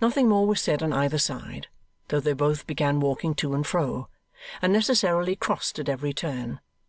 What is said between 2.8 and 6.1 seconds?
walking to and fro, and necessarily crossed at